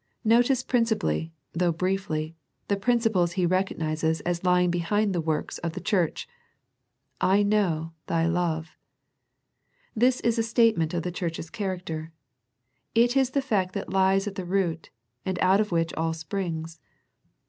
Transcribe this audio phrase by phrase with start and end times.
[0.23, 2.35] Notice principally, though briefly,
[2.69, 6.27] the prin ciples He recognizes as lying behind the works of the church."
[7.33, 7.93] I know...
[8.07, 8.75] thy love."
[9.95, 12.11] This is a statement of the church's character.
[12.95, 14.89] It is the fact that lies at the root,
[15.23, 16.79] and out of which all springs.